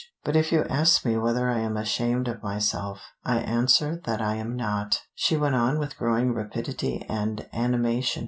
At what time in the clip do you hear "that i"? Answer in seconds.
4.05-4.33